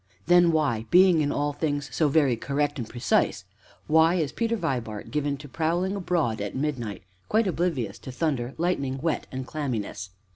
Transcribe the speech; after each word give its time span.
Then 0.25 0.51
why, 0.51 0.87
being 0.89 1.21
in 1.21 1.31
all 1.31 1.53
things 1.53 1.87
so 1.95 2.07
very 2.09 2.35
correct 2.35 2.79
and 2.79 2.89
precise, 2.89 3.45
why 3.85 4.15
is 4.15 4.31
Peter 4.31 4.55
Vibart 4.55 5.11
given 5.11 5.37
to 5.37 5.47
prowling 5.47 5.95
abroad 5.95 6.41
at 6.41 6.55
midnight, 6.55 7.03
quite 7.29 7.45
oblivious 7.45 7.99
to 7.99 8.11
thunder, 8.11 8.55
lightning, 8.57 8.97
wet 9.03 9.27
and 9.31 9.45
clamminess? 9.45 10.09